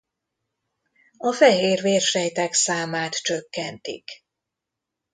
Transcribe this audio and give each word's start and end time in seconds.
A 1.17 1.31
fehérvérsejtek 1.33 2.53
számát 2.53 3.21
csökkentik. 3.23 4.23